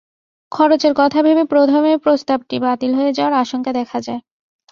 [0.51, 4.21] খরচের কথা ভেবে প্রথমেই প্রস্তাবটি বাতিল হয়ে যাওয়ার আশঙ্কা দেখা দেয়।